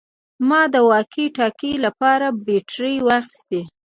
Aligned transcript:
ما 0.47 0.61
د 0.73 0.75
واکي 0.89 1.25
ټاکي 1.35 1.73
لپاره 1.85 2.27
بیټرۍ 2.45 2.95
واخیستې 3.07 3.61